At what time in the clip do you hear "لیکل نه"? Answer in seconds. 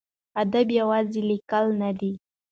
1.29-1.89